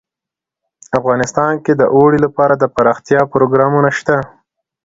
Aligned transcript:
افغانستان 0.99 1.53
کې 1.63 1.73
د 1.75 1.83
اوړي 1.95 2.19
لپاره 2.25 2.53
دپرمختیا 2.55 3.21
پروګرامونه 3.33 3.89
شته. 3.97 4.15